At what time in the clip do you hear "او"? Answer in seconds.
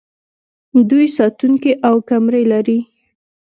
1.87-1.95